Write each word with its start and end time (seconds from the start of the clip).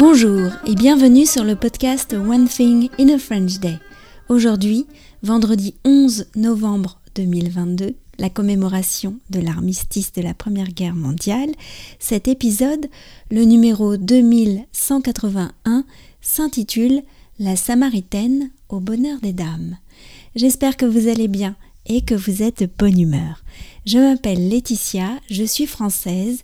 Bonjour 0.00 0.50
et 0.64 0.74
bienvenue 0.74 1.26
sur 1.26 1.44
le 1.44 1.56
podcast 1.56 2.14
One 2.14 2.48
Thing 2.48 2.88
in 2.98 3.10
a 3.10 3.18
French 3.18 3.58
Day. 3.58 3.78
Aujourd'hui, 4.30 4.86
vendredi 5.22 5.74
11 5.84 6.28
novembre 6.36 6.98
2022, 7.16 7.94
la 8.18 8.30
commémoration 8.30 9.18
de 9.28 9.40
l'armistice 9.40 10.14
de 10.14 10.22
la 10.22 10.32
Première 10.32 10.72
Guerre 10.72 10.94
mondiale, 10.94 11.50
cet 11.98 12.28
épisode, 12.28 12.86
le 13.30 13.44
numéro 13.44 13.98
2181, 13.98 15.84
s'intitule 16.22 17.02
La 17.38 17.56
Samaritaine 17.56 18.52
au 18.70 18.80
bonheur 18.80 19.20
des 19.20 19.34
dames. 19.34 19.76
J'espère 20.34 20.78
que 20.78 20.86
vous 20.86 21.08
allez 21.08 21.28
bien 21.28 21.56
et 21.84 22.00
que 22.00 22.14
vous 22.14 22.42
êtes 22.42 22.60
de 22.62 22.70
bonne 22.78 22.98
humeur. 22.98 23.44
Je 23.84 23.98
m'appelle 23.98 24.48
Laetitia, 24.48 25.20
je 25.30 25.44
suis 25.44 25.66
française, 25.66 26.42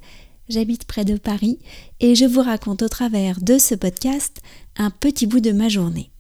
j'habite 0.48 0.84
près 0.84 1.04
de 1.04 1.16
Paris 1.16 1.58
et 2.00 2.14
je 2.14 2.24
vous 2.24 2.42
raconte 2.42 2.82
au 2.82 2.88
travers 2.88 3.40
de 3.40 3.58
ce 3.58 3.74
podcast 3.74 4.40
un 4.76 4.90
petit 4.90 5.26
bout 5.26 5.40
de 5.40 5.50
ma 5.52 5.68
journée. 5.68 6.10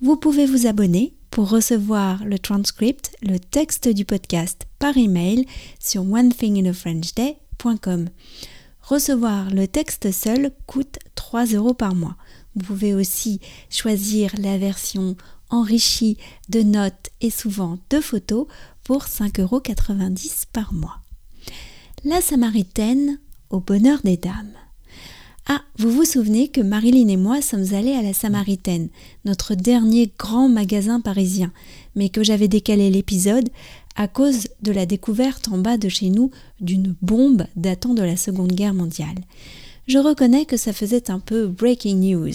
Vous 0.00 0.16
pouvez 0.16 0.46
vous 0.46 0.66
abonner 0.66 1.14
pour 1.30 1.50
recevoir 1.50 2.24
le 2.24 2.38
transcript, 2.38 3.16
le 3.22 3.38
texte 3.38 3.88
du 3.88 4.04
podcast 4.04 4.66
par 4.78 4.96
email 4.96 5.46
sur 5.80 6.02
onethinginafrenchday.com. 6.02 8.08
Recevoir 8.82 9.50
le 9.50 9.66
texte 9.66 10.12
seul 10.12 10.52
coûte 10.66 10.98
3 11.14 11.46
euros 11.46 11.74
par 11.74 11.94
mois. 11.94 12.16
Vous 12.54 12.64
pouvez 12.64 12.94
aussi 12.94 13.40
choisir 13.70 14.30
la 14.38 14.58
version 14.58 15.16
enrichie 15.50 16.18
de 16.50 16.62
notes 16.62 17.10
et 17.20 17.30
souvent 17.30 17.78
de 17.90 18.00
photos 18.00 18.46
pour 18.84 19.04
5,90 19.04 19.40
euros 19.40 19.62
par 20.52 20.72
mois. 20.72 21.00
La 22.04 22.20
Samaritaine 22.20 23.18
bonheur 23.60 24.00
des 24.04 24.16
dames. 24.16 24.52
Ah, 25.46 25.60
vous 25.76 25.90
vous 25.90 26.04
souvenez 26.06 26.48
que 26.48 26.62
Marilyn 26.62 27.08
et 27.08 27.18
moi 27.18 27.42
sommes 27.42 27.74
allés 27.74 27.92
à 27.92 28.00
la 28.00 28.14
Samaritaine, 28.14 28.88
notre 29.26 29.54
dernier 29.54 30.10
grand 30.18 30.48
magasin 30.48 31.00
parisien, 31.00 31.52
mais 31.94 32.08
que 32.08 32.24
j'avais 32.24 32.48
décalé 32.48 32.90
l'épisode 32.90 33.50
à 33.94 34.08
cause 34.08 34.48
de 34.62 34.72
la 34.72 34.86
découverte 34.86 35.48
en 35.48 35.58
bas 35.58 35.76
de 35.76 35.88
chez 35.90 36.08
nous 36.08 36.30
d'une 36.60 36.94
bombe 37.02 37.46
datant 37.56 37.92
de 37.92 38.02
la 38.02 38.16
Seconde 38.16 38.52
Guerre 38.52 38.74
mondiale. 38.74 39.18
Je 39.86 39.98
reconnais 39.98 40.46
que 40.46 40.56
ça 40.56 40.72
faisait 40.72 41.10
un 41.10 41.20
peu 41.20 41.46
breaking 41.46 41.96
news, 41.96 42.32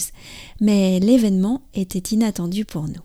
mais 0.60 1.00
l'événement 1.00 1.62
était 1.74 2.14
inattendu 2.14 2.64
pour 2.64 2.84
nous. 2.84 3.02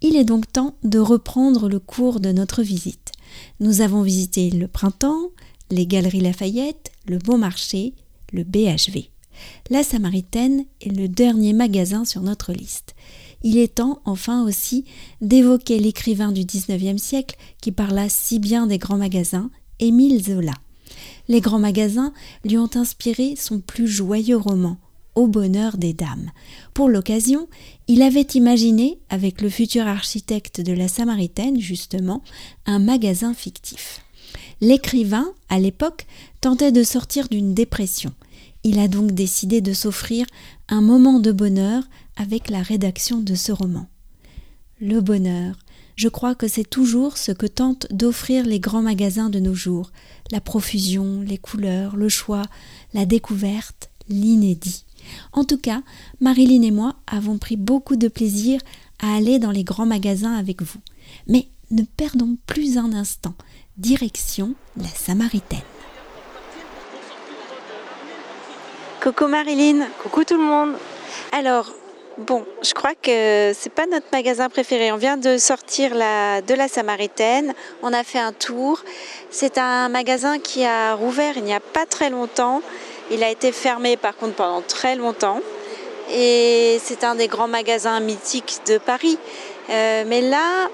Il 0.00 0.16
est 0.16 0.24
donc 0.24 0.50
temps 0.50 0.74
de 0.82 0.98
reprendre 0.98 1.68
le 1.68 1.78
cours 1.78 2.20
de 2.20 2.32
notre 2.32 2.62
visite. 2.62 3.12
Nous 3.60 3.82
avons 3.82 4.02
visité 4.02 4.48
le 4.48 4.66
printemps, 4.66 5.28
les 5.70 5.86
galeries 5.86 6.20
Lafayette, 6.20 6.92
le 7.06 7.18
Bon 7.18 7.38
Marché, 7.38 7.94
le 8.32 8.44
BHV. 8.44 9.10
La 9.70 9.82
Samaritaine 9.82 10.64
est 10.80 10.94
le 10.94 11.08
dernier 11.08 11.52
magasin 11.52 12.04
sur 12.04 12.22
notre 12.22 12.52
liste. 12.52 12.94
Il 13.42 13.56
est 13.56 13.76
temps, 13.76 14.02
enfin 14.04 14.44
aussi, 14.44 14.84
d'évoquer 15.20 15.78
l'écrivain 15.78 16.32
du 16.32 16.44
XIXe 16.44 17.00
siècle 17.00 17.36
qui 17.62 17.72
parla 17.72 18.08
si 18.08 18.38
bien 18.38 18.66
des 18.66 18.78
grands 18.78 18.98
magasins, 18.98 19.50
Émile 19.78 20.22
Zola. 20.22 20.52
Les 21.28 21.40
grands 21.40 21.58
magasins 21.58 22.12
lui 22.44 22.58
ont 22.58 22.70
inspiré 22.74 23.36
son 23.36 23.60
plus 23.60 23.88
joyeux 23.88 24.36
roman, 24.36 24.76
Au 25.14 25.26
bonheur 25.26 25.76
des 25.76 25.92
dames. 25.92 26.30
Pour 26.74 26.88
l'occasion, 26.88 27.48
il 27.88 28.02
avait 28.02 28.26
imaginé, 28.34 28.98
avec 29.08 29.40
le 29.40 29.48
futur 29.48 29.86
architecte 29.86 30.60
de 30.60 30.72
la 30.72 30.88
Samaritaine, 30.88 31.60
justement, 31.60 32.22
un 32.66 32.78
magasin 32.78 33.32
fictif. 33.32 34.02
L'écrivain, 34.60 35.32
à 35.48 35.58
l'époque, 35.58 36.06
tentait 36.40 36.72
de 36.72 36.82
sortir 36.82 37.28
d'une 37.28 37.54
dépression. 37.54 38.12
Il 38.62 38.78
a 38.78 38.88
donc 38.88 39.12
décidé 39.12 39.60
de 39.60 39.72
s'offrir 39.72 40.26
un 40.68 40.80
moment 40.80 41.18
de 41.18 41.32
bonheur 41.32 41.82
avec 42.16 42.50
la 42.50 42.62
rédaction 42.62 43.20
de 43.20 43.34
ce 43.34 43.52
roman. 43.52 43.88
Le 44.80 45.00
bonheur, 45.00 45.56
je 45.96 46.08
crois 46.08 46.34
que 46.34 46.48
c'est 46.48 46.68
toujours 46.68 47.18
ce 47.18 47.32
que 47.32 47.46
tentent 47.46 47.86
d'offrir 47.90 48.44
les 48.46 48.60
grands 48.60 48.82
magasins 48.82 49.30
de 49.30 49.38
nos 49.38 49.54
jours, 49.54 49.90
la 50.30 50.40
profusion, 50.40 51.20
les 51.20 51.38
couleurs, 51.38 51.96
le 51.96 52.08
choix, 52.08 52.42
la 52.94 53.06
découverte, 53.06 53.90
l'inédit. 54.08 54.84
En 55.32 55.44
tout 55.44 55.58
cas, 55.58 55.82
Marilyn 56.20 56.62
et 56.62 56.70
moi 56.70 56.96
avons 57.06 57.38
pris 57.38 57.56
beaucoup 57.56 57.96
de 57.96 58.08
plaisir 58.08 58.60
à 58.98 59.14
aller 59.14 59.38
dans 59.38 59.50
les 59.50 59.64
grands 59.64 59.86
magasins 59.86 60.34
avec 60.34 60.62
vous. 60.62 60.80
Mais 61.26 61.48
ne 61.70 61.82
perdons 61.82 62.36
plus 62.46 62.78
un 62.78 62.92
instant. 62.92 63.34
Direction 63.76 64.54
la 64.76 64.88
Samaritaine. 64.88 65.58
Coucou 69.02 69.28
Marilyn. 69.28 69.86
Coucou 70.02 70.24
tout 70.24 70.36
le 70.36 70.42
monde. 70.42 70.74
Alors, 71.32 71.72
bon, 72.18 72.44
je 72.62 72.74
crois 72.74 72.94
que 72.94 73.52
c'est 73.54 73.72
pas 73.72 73.86
notre 73.86 74.08
magasin 74.12 74.48
préféré. 74.48 74.92
On 74.92 74.96
vient 74.96 75.16
de 75.16 75.38
sortir 75.38 75.94
la, 75.94 76.42
de 76.42 76.54
la 76.54 76.68
Samaritaine. 76.68 77.54
On 77.82 77.92
a 77.92 78.04
fait 78.04 78.18
un 78.18 78.32
tour. 78.32 78.82
C'est 79.30 79.56
un 79.56 79.88
magasin 79.88 80.38
qui 80.38 80.64
a 80.64 80.94
rouvert 80.94 81.36
il 81.36 81.44
n'y 81.44 81.54
a 81.54 81.60
pas 81.60 81.86
très 81.86 82.10
longtemps. 82.10 82.62
Il 83.10 83.24
a 83.24 83.30
été 83.30 83.52
fermé 83.52 83.96
par 83.96 84.16
contre 84.16 84.34
pendant 84.34 84.60
très 84.62 84.96
longtemps. 84.96 85.40
Et 86.12 86.78
c'est 86.82 87.04
un 87.04 87.14
des 87.14 87.28
grands 87.28 87.48
magasins 87.48 88.00
mythiques 88.00 88.60
de 88.66 88.78
Paris. 88.78 89.18
Euh, 89.70 90.04
mais 90.06 90.20
là, 90.20 90.68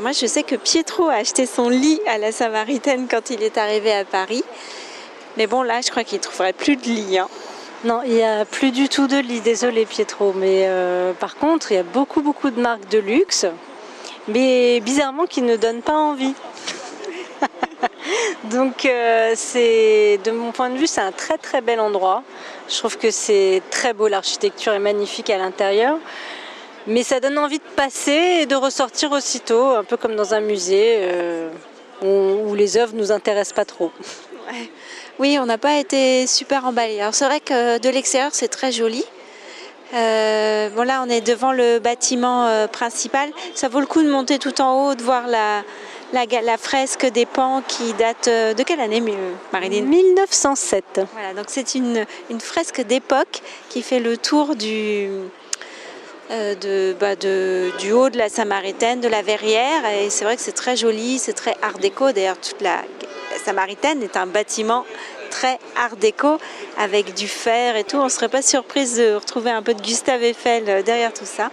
moi 0.00 0.12
je 0.12 0.26
sais 0.26 0.42
que 0.42 0.54
Pietro 0.54 1.08
a 1.08 1.14
acheté 1.14 1.46
son 1.46 1.68
lit 1.68 2.00
à 2.06 2.18
la 2.18 2.32
Samaritaine 2.32 3.06
quand 3.10 3.30
il 3.30 3.42
est 3.42 3.58
arrivé 3.58 3.92
à 3.92 4.04
Paris. 4.04 4.44
Mais 5.36 5.46
bon, 5.46 5.62
là, 5.62 5.80
je 5.80 5.90
crois 5.90 6.04
qu'il 6.04 6.18
ne 6.18 6.22
trouverait 6.22 6.52
plus 6.52 6.76
de 6.76 6.82
lit. 6.82 7.18
Hein. 7.18 7.28
Non, 7.84 8.02
il 8.04 8.12
n'y 8.12 8.22
a 8.22 8.44
plus 8.44 8.72
du 8.72 8.88
tout 8.88 9.06
de 9.06 9.16
lit, 9.16 9.40
désolé 9.40 9.86
Pietro. 9.86 10.32
Mais 10.34 10.66
euh, 10.66 11.12
par 11.12 11.36
contre, 11.36 11.72
il 11.72 11.76
y 11.76 11.78
a 11.78 11.82
beaucoup, 11.82 12.20
beaucoup 12.20 12.50
de 12.50 12.60
marques 12.60 12.88
de 12.88 12.98
luxe, 12.98 13.46
mais 14.28 14.80
bizarrement 14.80 15.26
qui 15.26 15.42
ne 15.42 15.56
donnent 15.56 15.82
pas 15.82 15.96
envie. 15.96 16.34
Donc, 18.44 18.84
euh, 18.84 19.32
c'est, 19.34 20.18
de 20.24 20.30
mon 20.30 20.52
point 20.52 20.70
de 20.70 20.76
vue, 20.76 20.86
c'est 20.86 21.00
un 21.00 21.12
très, 21.12 21.38
très 21.38 21.60
bel 21.60 21.80
endroit. 21.80 22.22
Je 22.68 22.76
trouve 22.76 22.98
que 22.98 23.10
c'est 23.10 23.62
très 23.70 23.92
beau, 23.92 24.08
l'architecture 24.08 24.72
est 24.72 24.78
magnifique 24.78 25.30
à 25.30 25.38
l'intérieur. 25.38 25.96
Mais 26.90 27.04
ça 27.04 27.20
donne 27.20 27.38
envie 27.38 27.58
de 27.58 27.74
passer 27.76 28.40
et 28.40 28.46
de 28.46 28.56
ressortir 28.56 29.12
aussitôt, 29.12 29.76
un 29.76 29.84
peu 29.84 29.96
comme 29.96 30.16
dans 30.16 30.34
un 30.34 30.40
musée 30.40 30.96
euh, 30.98 31.48
où, 32.02 32.52
les 32.56 32.76
œuvres 32.76 32.94
nous 32.96 33.12
intéressent 33.12 33.54
pas 33.54 33.64
trop. 33.64 33.92
Oui, 35.20 35.38
on 35.40 35.46
n'a 35.46 35.56
pas 35.56 35.78
été 35.78 36.26
super 36.26 36.66
emballés. 36.66 37.00
Alors 37.00 37.14
c'est 37.14 37.26
vrai 37.26 37.38
que 37.38 37.78
de 37.78 37.88
l'extérieur 37.88 38.30
c'est 38.34 38.48
très 38.48 38.72
joli. 38.72 39.04
Euh, 39.94 40.68
bon 40.70 40.82
là 40.82 41.04
on 41.06 41.08
est 41.08 41.20
devant 41.20 41.52
le 41.52 41.78
bâtiment 41.78 42.46
euh, 42.46 42.66
principal. 42.66 43.30
Ça 43.54 43.68
vaut 43.68 43.78
le 43.78 43.86
coup 43.86 44.02
de 44.02 44.10
monter 44.10 44.40
tout 44.40 44.60
en 44.60 44.88
haut, 44.88 44.94
de 44.96 45.02
voir 45.04 45.28
la, 45.28 45.62
la, 46.12 46.58
fresque 46.58 47.06
des 47.06 47.24
pans 47.24 47.62
qui 47.68 47.92
date 47.92 48.26
euh, 48.26 48.52
de 48.52 48.64
quelle 48.64 48.80
année, 48.80 49.00
Marilyn? 49.52 49.82
1907. 49.82 51.02
Voilà, 51.12 51.34
donc 51.34 51.44
c'est 51.46 51.76
une, 51.76 52.04
une 52.30 52.40
fresque 52.40 52.80
d'époque 52.80 53.42
qui 53.68 53.82
fait 53.82 54.00
le 54.00 54.16
tour 54.16 54.56
du, 54.56 55.08
de, 56.30 56.94
bah 56.98 57.16
de, 57.16 57.72
du 57.78 57.92
haut 57.92 58.08
de 58.08 58.18
la 58.18 58.28
Samaritaine, 58.28 59.00
de 59.00 59.08
la 59.08 59.22
Verrière. 59.22 59.84
Et 59.86 60.10
c'est 60.10 60.24
vrai 60.24 60.36
que 60.36 60.42
c'est 60.42 60.52
très 60.52 60.76
joli, 60.76 61.18
c'est 61.18 61.32
très 61.32 61.56
art 61.62 61.78
déco. 61.78 62.12
D'ailleurs, 62.12 62.38
toute 62.38 62.60
la 62.60 62.82
Samaritaine 63.44 64.02
est 64.02 64.16
un 64.16 64.26
bâtiment 64.26 64.84
très 65.30 65.58
art 65.76 65.96
déco 65.96 66.38
avec 66.78 67.14
du 67.14 67.28
fer 67.28 67.76
et 67.76 67.84
tout. 67.84 67.96
On 67.96 68.04
ne 68.04 68.08
serait 68.08 68.28
pas 68.28 68.42
surprise 68.42 68.96
de 68.96 69.14
retrouver 69.14 69.50
un 69.50 69.62
peu 69.62 69.74
de 69.74 69.80
Gustave 69.80 70.22
Eiffel 70.22 70.64
euh, 70.68 70.82
derrière 70.82 71.12
tout 71.12 71.24
ça. 71.24 71.50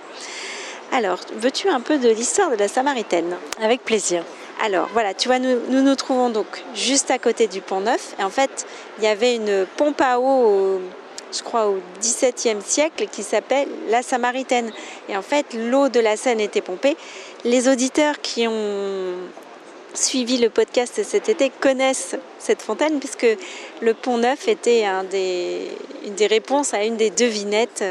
Alors, 0.91 1.19
veux-tu 1.35 1.69
un 1.69 1.81
peu 1.81 1.97
de 1.97 2.09
l'histoire 2.09 2.49
de 2.49 2.55
la 2.55 2.67
Samaritaine? 2.67 3.35
Avec 3.61 3.83
plaisir. 3.83 4.23
Alors 4.63 4.89
voilà, 4.93 5.13
tu 5.13 5.27
vois, 5.27 5.37
nous, 5.37 5.59
nous, 5.69 5.95
trouvons 5.95 6.29
donc 6.29 6.63
juste 6.73 7.11
à 7.11 7.19
côté 7.19 7.47
du 7.47 7.61
pont 7.61 7.81
Neuf. 7.81 8.15
Et 8.19 8.23
en 8.23 8.29
fait, 8.29 8.65
il 8.97 9.03
y 9.03 9.07
avait 9.07 9.35
une 9.35 9.67
pompe 9.77 10.01
à 10.01 10.19
eau, 10.19 10.81
je 11.31 11.43
crois 11.43 11.67
au 11.67 11.79
XVIIe 11.99 12.61
siècle, 12.63 13.07
qui 13.11 13.23
s'appelle 13.23 13.67
la 13.89 14.01
Samaritaine. 14.01 14.71
Et 15.09 15.17
en 15.17 15.21
fait, 15.21 15.45
l'eau 15.53 15.89
de 15.89 15.99
la 15.99 16.17
Seine 16.17 16.39
était 16.39 16.61
pompée. 16.61 16.95
Les 17.43 17.67
auditeurs 17.67 18.21
qui 18.21 18.47
ont 18.47 19.13
suivi 19.93 20.37
le 20.37 20.49
podcast 20.49 21.01
cet 21.03 21.27
été 21.27 21.49
connaissent 21.49 22.15
cette 22.37 22.61
fontaine 22.61 22.99
puisque 22.99 23.25
le 23.81 23.93
pont 23.93 24.17
neuf 24.17 24.47
était 24.47 24.85
un 24.85 25.03
des, 25.03 25.71
une 26.05 26.13
des 26.13 26.27
réponses 26.27 26.73
à 26.73 26.83
une 26.83 26.97
des 26.97 27.09
devinettes 27.09 27.83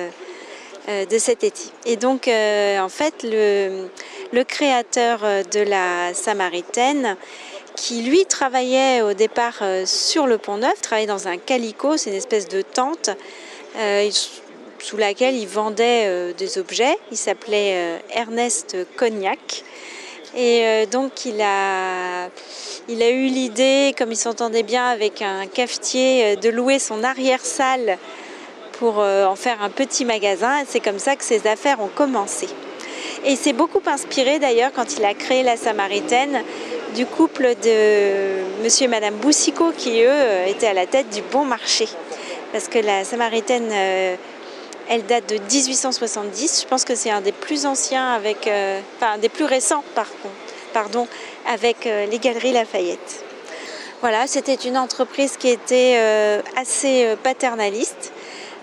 euh, 0.88 1.04
de 1.04 1.18
cet 1.18 1.42
été. 1.42 1.64
Et 1.84 1.96
donc 1.96 2.28
euh, 2.28 2.78
en 2.78 2.88
fait 2.88 3.24
le, 3.24 3.88
créateur 4.44 5.20
de 5.50 5.60
la 5.60 6.14
Samaritaine 6.14 7.16
qui 7.76 8.02
lui 8.02 8.26
travaillait 8.26 9.02
au 9.02 9.12
départ 9.12 9.58
euh, 9.62 9.84
sur 9.86 10.26
le 10.26 10.38
pont 10.38 10.56
neuf, 10.56 10.80
travaillait 10.80 11.06
dans 11.06 11.28
un 11.28 11.36
calico, 11.36 11.96
c'est 11.96 12.10
une 12.10 12.16
espèce 12.16 12.48
de 12.48 12.62
tente 12.62 13.10
sous 14.78 14.96
laquelle 14.96 15.34
il 15.34 15.46
vendait 15.46 16.32
des 16.34 16.56
objets. 16.56 16.96
Il 17.10 17.16
s'appelait 17.18 18.00
Ernest 18.10 18.76
Cognac. 18.96 19.64
Et 20.36 20.66
euh, 20.66 20.86
donc 20.86 21.24
il 21.24 21.40
a, 21.40 22.28
il 22.88 23.02
a 23.02 23.08
eu 23.08 23.26
l'idée, 23.26 23.94
comme 23.96 24.12
il 24.12 24.16
s'entendait 24.16 24.62
bien 24.62 24.86
avec 24.86 25.22
un 25.22 25.46
cafetier, 25.46 26.24
euh, 26.24 26.36
de 26.36 26.50
louer 26.50 26.78
son 26.78 27.02
arrière-salle 27.02 27.96
pour 28.72 28.98
en 28.98 29.36
faire 29.36 29.62
un 29.62 29.70
petit 29.70 30.04
magasin. 30.04 30.62
C'est 30.68 30.80
comme 30.80 30.98
ça 30.98 31.16
que 31.16 31.24
ses 31.24 31.46
affaires 31.46 31.80
ont 31.80 31.88
commencé. 31.88 32.46
Et 33.24 33.32
il 33.32 33.38
s'est 33.38 33.54
beaucoup 33.54 33.80
inspiré 33.86 34.38
d'ailleurs 34.38 34.70
quand 34.74 34.98
il 34.98 35.04
a 35.06 35.14
créé 35.14 35.42
la 35.42 35.56
Samaritaine 35.56 36.44
du 36.96 37.04
couple 37.04 37.54
de 37.62 38.62
monsieur 38.62 38.86
et 38.86 38.88
madame 38.88 39.16
Boussicot 39.16 39.70
qui 39.76 40.02
eux 40.02 40.46
étaient 40.46 40.66
à 40.66 40.72
la 40.72 40.86
tête 40.86 41.10
du 41.10 41.20
bon 41.20 41.44
marché. 41.44 41.86
Parce 42.52 42.68
que 42.68 42.78
la 42.78 43.04
Samaritaine, 43.04 43.68
euh, 43.70 44.16
elle 44.88 45.04
date 45.04 45.28
de 45.28 45.36
1870. 45.36 46.62
Je 46.62 46.66
pense 46.66 46.86
que 46.86 46.94
c'est 46.94 47.10
un 47.10 47.20
des 47.20 47.32
plus 47.32 47.66
anciens 47.66 48.14
avec, 48.14 48.46
euh, 48.46 48.80
enfin 48.96 49.18
des 49.18 49.28
plus 49.28 49.44
récents 49.44 49.84
par 49.94 50.08
contre, 50.08 50.34
pardon, 50.72 51.06
avec 51.46 51.86
euh, 51.86 52.06
les 52.06 52.18
Galeries 52.18 52.52
Lafayette. 52.52 53.24
Voilà, 54.00 54.26
c'était 54.26 54.54
une 54.54 54.78
entreprise 54.78 55.36
qui 55.36 55.48
était 55.48 55.98
assez 56.54 57.16
paternaliste. 57.22 58.12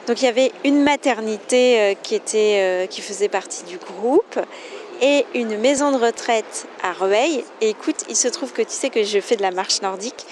Donc 0.07 0.21
il 0.21 0.25
y 0.25 0.27
avait 0.27 0.51
une 0.63 0.83
maternité 0.83 1.97
qui, 2.03 2.13
était, 2.13 2.87
qui 2.89 3.01
faisait 3.01 3.29
partie 3.29 3.63
du 3.63 3.77
groupe 3.77 4.39
et 5.01 5.25
une 5.33 5.57
maison 5.57 5.91
de 5.91 5.97
retraite 5.97 6.65
à 6.81 6.93
Rueil. 6.93 7.43
Écoute, 7.61 8.03
il 8.09 8.15
se 8.15 8.27
trouve 8.27 8.51
que 8.51 8.61
tu 8.61 8.71
sais 8.71 8.89
que 8.89 9.03
je 9.03 9.19
fais 9.19 9.35
de 9.35 9.41
la 9.41 9.51
marche 9.51 9.81
nordique. 9.81 10.25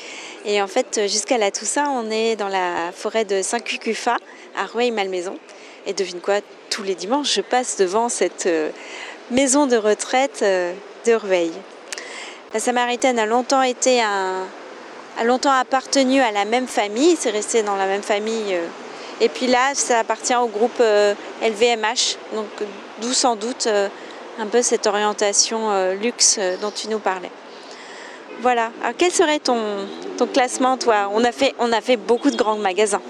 Et 0.45 0.61
en 0.61 0.67
fait, 0.67 1.01
jusqu'à 1.03 1.37
la 1.37 1.51
Toussaint, 1.51 1.89
on 1.89 2.09
est 2.09 2.35
dans 2.35 2.47
la 2.47 2.91
forêt 2.93 3.25
de 3.25 3.41
Saint-Cucufa, 3.41 4.17
à 4.57 4.65
Rueil-Malmaison. 4.65 5.37
Et 5.85 5.93
devine 5.93 6.19
quoi, 6.19 6.39
tous 6.69 6.83
les 6.83 6.95
dimanches, 6.95 7.33
je 7.33 7.41
passe 7.41 7.77
devant 7.77 8.09
cette 8.09 8.45
euh, 8.45 8.69
maison 9.29 9.67
de 9.67 9.77
retraite 9.77 10.39
euh, 10.41 10.73
de 11.05 11.13
Rueil. 11.13 11.51
La 12.53 12.59
Samaritaine 12.59 13.19
a 13.19 13.25
longtemps 13.25 13.61
été 13.61 14.01
a 14.01 15.23
longtemps 15.23 15.51
appartenu 15.51 16.21
à 16.21 16.31
la 16.31 16.45
même 16.45 16.67
famille, 16.67 17.15
c'est 17.19 17.29
resté 17.29 17.63
dans 17.63 17.75
la 17.75 17.85
même 17.85 18.03
famille. 18.03 18.53
Euh. 18.53 18.65
Et 19.19 19.29
puis 19.29 19.47
là, 19.47 19.73
ça 19.73 19.99
appartient 19.99 20.35
au 20.35 20.47
groupe 20.47 20.81
LVMH, 21.43 22.17
donc 22.33 22.47
d'où 23.01 23.13
sans 23.13 23.35
doute 23.35 23.67
un 24.39 24.47
peu 24.47 24.61
cette 24.61 24.87
orientation 24.87 25.71
euh, 25.71 25.93
luxe 25.93 26.37
euh, 26.39 26.57
dont 26.61 26.71
tu 26.71 26.87
nous 26.87 26.99
parlais. 26.99 27.31
Voilà. 28.41 28.71
Alors 28.81 28.95
quel 28.97 29.11
serait 29.11 29.39
ton, 29.39 29.59
ton 30.17 30.27
classement, 30.27 30.77
toi? 30.77 31.09
On 31.13 31.23
a, 31.23 31.31
fait, 31.31 31.53
on 31.59 31.71
a 31.71 31.81
fait 31.81 31.97
beaucoup 31.97 32.31
de 32.31 32.35
grands 32.35 32.57
magasins. 32.57 33.01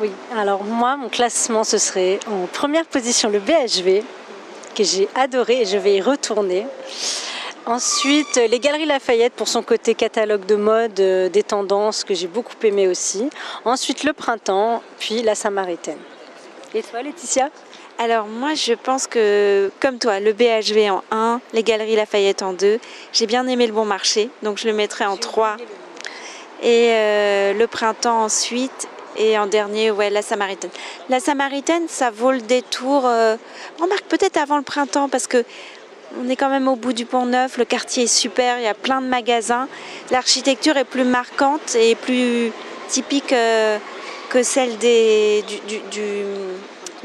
Oui, 0.00 0.10
alors 0.36 0.62
moi, 0.64 0.96
mon 0.96 1.08
classement, 1.08 1.64
ce 1.64 1.78
serait 1.78 2.20
en 2.30 2.46
première 2.46 2.84
position 2.84 3.30
le 3.30 3.38
BHV, 3.38 4.02
que 4.74 4.84
j'ai 4.84 5.08
adoré 5.14 5.62
et 5.62 5.64
je 5.64 5.78
vais 5.78 5.94
y 5.94 6.00
retourner. 6.02 6.66
Ensuite, 7.64 8.36
les 8.36 8.60
Galeries 8.60 8.86
Lafayette 8.86 9.32
pour 9.32 9.48
son 9.48 9.62
côté 9.62 9.94
catalogue 9.94 10.46
de 10.46 10.54
mode, 10.54 11.00
euh, 11.00 11.28
des 11.28 11.42
tendances 11.42 12.04
que 12.04 12.14
j'ai 12.14 12.28
beaucoup 12.28 12.54
aimé 12.62 12.86
aussi. 12.86 13.28
Ensuite, 13.64 14.04
le 14.04 14.12
printemps, 14.12 14.82
puis 14.98 15.22
la 15.22 15.34
Samaritaine. 15.34 15.98
Et 16.74 16.82
toi, 16.82 17.02
Laetitia? 17.02 17.50
Alors 17.98 18.26
moi 18.26 18.54
je 18.54 18.74
pense 18.74 19.06
que 19.06 19.70
comme 19.80 19.98
toi, 19.98 20.20
le 20.20 20.32
BHV 20.32 20.90
en 20.90 21.02
1, 21.10 21.40
les 21.52 21.62
Galeries 21.62 21.96
Lafayette 21.96 22.42
en 22.42 22.52
2, 22.52 22.78
j'ai 23.12 23.26
bien 23.26 23.46
aimé 23.46 23.66
le 23.66 23.72
bon 23.72 23.84
marché, 23.84 24.30
donc 24.42 24.58
je 24.58 24.66
le 24.66 24.74
mettrai 24.74 25.06
en 25.06 25.16
3. 25.16 25.56
Et 26.62 26.90
euh, 26.90 27.52
le 27.52 27.66
printemps 27.66 28.24
ensuite, 28.24 28.88
et 29.16 29.38
en 29.38 29.46
dernier, 29.46 29.90
ouais, 29.90 30.10
la 30.10 30.22
Samaritaine. 30.22 30.70
La 31.08 31.20
Samaritaine, 31.20 31.84
ça 31.88 32.10
vaut 32.10 32.32
le 32.32 32.40
détour, 32.40 33.06
euh, 33.06 33.36
remarque 33.80 34.04
peut-être 34.04 34.36
avant 34.36 34.56
le 34.56 34.62
printemps, 34.62 35.08
parce 35.08 35.26
que 35.26 35.44
on 36.18 36.28
est 36.28 36.36
quand 36.36 36.48
même 36.48 36.68
au 36.68 36.76
bout 36.76 36.92
du 36.92 37.04
pont 37.04 37.26
neuf, 37.26 37.58
le 37.58 37.64
quartier 37.64 38.04
est 38.04 38.06
super, 38.06 38.58
il 38.58 38.64
y 38.64 38.68
a 38.68 38.74
plein 38.74 39.02
de 39.02 39.06
magasins. 39.06 39.68
L'architecture 40.10 40.76
est 40.76 40.84
plus 40.84 41.04
marquante 41.04 41.74
et 41.74 41.94
plus 41.94 42.52
typique 42.88 43.32
euh, 43.32 43.78
que 44.30 44.42
celle 44.42 44.78
des, 44.78 45.44
du, 45.66 45.80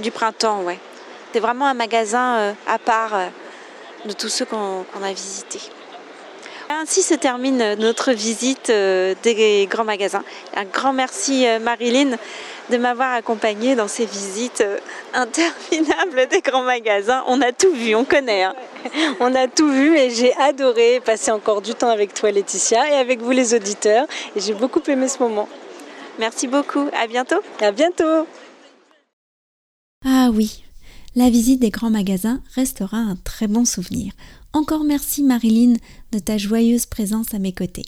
printemps, 0.09 0.63
ouais. 0.63 0.80
C'est 1.33 1.39
vraiment 1.39 1.65
un 1.65 1.74
magasin 1.74 2.36
euh, 2.36 2.53
à 2.68 2.77
part 2.77 3.15
euh, 3.15 3.27
de 4.06 4.13
tous 4.13 4.27
ceux 4.27 4.45
qu'on 4.45 4.83
a 5.03 5.13
visités. 5.13 5.62
Ainsi 6.69 7.03
se 7.03 7.13
termine 7.13 7.75
notre 7.75 8.12
visite 8.12 8.69
euh, 8.69 9.13
des 9.24 9.68
grands 9.69 9.83
magasins. 9.83 10.24
Un 10.56 10.65
grand 10.65 10.94
merci 10.94 11.45
Marilyn 11.62 12.18
de 12.69 12.77
m'avoir 12.77 13.13
accompagnée 13.13 13.75
dans 13.75 13.89
ces 13.89 14.06
visites 14.06 14.63
interminables 15.13 16.27
des 16.30 16.42
grands 16.42 16.63
magasins. 16.63 17.24
On 17.27 17.42
a 17.42 17.51
tout 17.51 17.74
vu, 17.74 17.95
on 17.95 18.06
connaît. 18.06 18.44
Hein. 18.44 18.56
On 19.19 19.36
a 19.36 19.48
tout 19.48 19.69
vu 19.69 19.98
et 19.98 20.09
j'ai 20.09 20.33
adoré 20.38 21.01
passer 21.01 21.31
encore 21.31 21.62
du 21.62 21.75
temps 21.75 21.89
avec 21.89 22.13
toi 22.13 22.31
Laetitia 22.31 22.89
et 22.89 22.95
avec 22.95 23.21
vous 23.21 23.31
les 23.31 23.53
auditeurs. 23.53 24.07
Et 24.36 24.39
j'ai 24.39 24.53
beaucoup 24.53 24.81
aimé 24.88 25.07
ce 25.07 25.19
moment. 25.19 25.48
Merci 26.18 26.48
beaucoup. 26.48 26.89
À 26.98 27.07
bientôt. 27.07 27.42
À 27.62 27.71
bientôt. 27.71 28.25
Ah 30.31 30.33
oui, 30.33 30.63
la 31.13 31.30
visite 31.30 31.60
des 31.60 31.72
grands 31.72 31.89
magasins 31.89 32.42
restera 32.56 32.95
un 32.95 33.18
très 33.18 33.50
bon 33.50 33.66
souvenir. 33.66 34.13
Encore 34.54 34.86
merci 34.86 35.24
Marilyn 35.24 35.74
de 36.13 36.19
ta 36.19 36.38
joyeuse 36.38 36.86
présence 36.86 37.33
à 37.33 37.39
mes 37.39 37.51
côtés. 37.51 37.83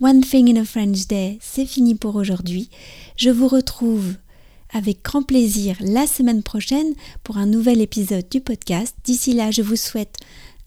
One 0.00 0.20
Thing 0.20 0.50
in 0.50 0.60
a 0.60 0.64
French 0.64 1.06
Day, 1.06 1.38
c'est 1.40 1.64
fini 1.64 1.94
pour 1.94 2.16
aujourd'hui. 2.16 2.70
Je 3.16 3.30
vous 3.30 3.46
retrouve 3.46 4.14
avec 4.72 5.04
grand 5.04 5.22
plaisir 5.22 5.76
la 5.78 6.08
semaine 6.08 6.42
prochaine 6.42 6.92
pour 7.22 7.36
un 7.36 7.46
nouvel 7.46 7.80
épisode 7.80 8.28
du 8.28 8.40
podcast. 8.40 8.96
D'ici 9.04 9.32
là, 9.32 9.52
je 9.52 9.62
vous 9.62 9.76
souhaite 9.76 10.16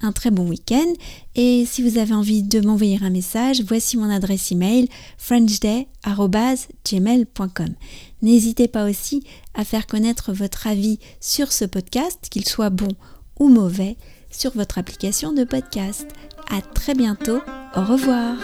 un 0.01 0.12
très 0.12 0.31
bon 0.31 0.48
week-end 0.48 0.94
et 1.36 1.66
si 1.66 1.81
vous 1.81 1.98
avez 1.98 2.13
envie 2.13 2.44
de 2.44 2.62
m'envoyer 2.62 3.00
un 3.01 3.10
message, 3.10 3.63
voici 3.63 3.98
mon 3.98 4.10
adresse 4.10 4.51
email 4.51 4.88
frenchday@gmail.com. 5.18 7.74
N'hésitez 8.22 8.68
pas 8.68 8.90
aussi 8.90 9.24
à 9.54 9.63
faire 9.63 9.88
connaître 9.88 10.34
votre 10.34 10.68
avis 10.68 11.00
sur 11.19 11.51
ce 11.51 11.66
podcast, 11.66 12.28
qu'il 12.30 12.46
soit 12.46 12.69
bon 12.69 12.92
ou 13.40 13.50
mauvais, 13.50 13.98
sur 14.31 14.51
votre 14.51 14.78
application 14.78 15.34
de 15.34 15.44
podcast. 15.44 16.07
À 16.51 16.62
très 16.62 16.96
bientôt. 16.96 17.40
Au 17.75 17.81
revoir. 17.81 18.36